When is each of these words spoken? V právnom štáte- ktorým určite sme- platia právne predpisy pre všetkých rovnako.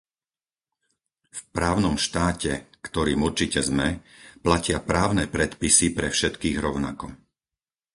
V 1.29 1.41
právnom 1.57 1.93
štáte- 2.05 2.51
ktorým 2.89 3.19
určite 3.29 3.59
sme- 3.69 3.87
platia 4.49 4.77
právne 4.91 5.25
predpisy 5.35 5.87
pre 5.97 6.07
všetkých 6.15 6.57
rovnako. 6.65 7.07